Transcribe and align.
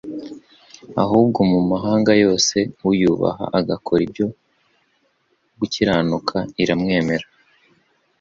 ahubwo 1.03 1.39
mu 1.51 1.59
mahanga 1.71 2.11
yose 2.23 2.57
uyubaha 2.89 3.45
agakora 3.59 4.01
ibyo 4.07 4.27
gukiranuka, 5.59 6.35
iramwemera.” 6.63 7.27